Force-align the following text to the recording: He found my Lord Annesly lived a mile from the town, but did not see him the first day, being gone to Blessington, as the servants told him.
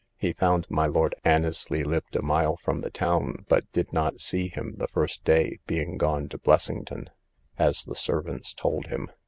He 0.17 0.33
found 0.33 0.65
my 0.67 0.87
Lord 0.87 1.13
Annesly 1.23 1.83
lived 1.85 2.15
a 2.15 2.23
mile 2.23 2.57
from 2.57 2.81
the 2.81 2.89
town, 2.89 3.45
but 3.47 3.71
did 3.71 3.93
not 3.93 4.19
see 4.19 4.47
him 4.47 4.73
the 4.77 4.87
first 4.87 5.23
day, 5.23 5.59
being 5.67 5.95
gone 5.99 6.27
to 6.29 6.39
Blessington, 6.39 7.11
as 7.59 7.83
the 7.83 7.93
servants 7.93 8.51
told 8.55 8.87
him. 8.87 9.11